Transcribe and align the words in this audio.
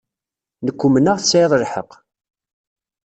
Nekk 0.65 0.81
umneɣ 0.87 1.17
tesɛiḍ 1.19 1.53
lḥeqq. 1.63 1.91